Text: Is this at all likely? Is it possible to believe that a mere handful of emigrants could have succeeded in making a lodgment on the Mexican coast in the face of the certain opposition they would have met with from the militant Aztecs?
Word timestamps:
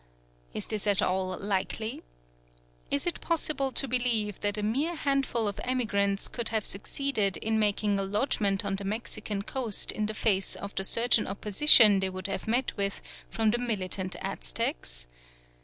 Is 0.51 0.65
this 0.65 0.87
at 0.87 1.03
all 1.03 1.37
likely? 1.39 2.01
Is 2.89 3.05
it 3.05 3.21
possible 3.21 3.71
to 3.73 3.87
believe 3.87 4.39
that 4.39 4.57
a 4.57 4.63
mere 4.63 4.95
handful 4.95 5.47
of 5.47 5.59
emigrants 5.63 6.27
could 6.27 6.49
have 6.49 6.65
succeeded 6.65 7.37
in 7.37 7.59
making 7.59 7.99
a 7.99 8.03
lodgment 8.03 8.65
on 8.65 8.77
the 8.77 8.83
Mexican 8.83 9.43
coast 9.43 9.91
in 9.91 10.07
the 10.07 10.15
face 10.15 10.55
of 10.55 10.73
the 10.73 10.83
certain 10.83 11.27
opposition 11.27 11.99
they 11.99 12.09
would 12.09 12.25
have 12.25 12.47
met 12.47 12.75
with 12.75 12.99
from 13.29 13.51
the 13.51 13.59
militant 13.59 14.15
Aztecs? 14.21 15.05